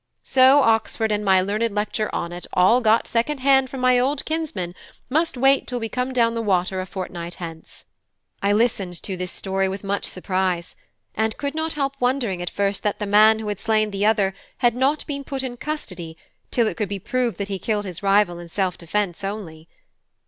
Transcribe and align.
So 0.23 0.61
Oxford 0.63 1.11
and 1.11 1.23
my 1.23 1.41
learned 1.41 1.75
lecture 1.75 2.09
on 2.11 2.31
it, 2.31 2.47
all 2.53 2.81
got 2.81 3.01
at 3.01 3.07
second 3.07 3.37
hand 3.41 3.69
from 3.69 3.81
my 3.81 3.99
old 3.99 4.25
kinsman, 4.25 4.73
must 5.11 5.37
wait 5.37 5.67
till 5.67 5.79
we 5.79 5.89
come 5.89 6.11
down 6.11 6.33
the 6.33 6.41
water 6.41 6.81
a 6.81 6.87
fortnight 6.87 7.35
hence." 7.35 7.85
I 8.41 8.51
listened 8.51 8.99
to 9.03 9.15
this 9.15 9.31
story 9.31 9.69
with 9.69 9.83
much 9.83 10.05
surprise, 10.05 10.75
and 11.13 11.37
could 11.37 11.53
not 11.53 11.73
help 11.73 11.97
wondering 11.99 12.41
at 12.41 12.49
first 12.49 12.81
that 12.81 12.97
the 12.97 13.05
man 13.05 13.37
who 13.37 13.47
had 13.49 13.59
slain 13.59 13.91
the 13.91 14.07
other 14.07 14.33
had 14.57 14.73
not 14.73 15.05
been 15.05 15.23
put 15.23 15.43
in 15.43 15.55
custody 15.55 16.17
till 16.49 16.65
it 16.65 16.77
could 16.77 16.89
be 16.89 16.97
proved 16.97 17.37
that 17.37 17.49
he 17.49 17.59
killed 17.59 17.85
his 17.85 18.01
rival 18.01 18.39
in 18.39 18.47
self 18.47 18.79
defence 18.79 19.23
only. 19.23 19.69